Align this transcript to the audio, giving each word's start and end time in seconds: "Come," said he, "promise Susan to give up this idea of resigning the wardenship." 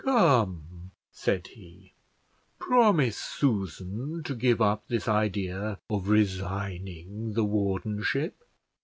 "Come," 0.03 0.89
said 1.11 1.45
he, 1.45 1.93
"promise 2.57 3.17
Susan 3.17 4.23
to 4.23 4.33
give 4.33 4.59
up 4.59 4.87
this 4.87 5.07
idea 5.07 5.77
of 5.91 6.09
resigning 6.09 7.33
the 7.33 7.43
wardenship." 7.45 8.37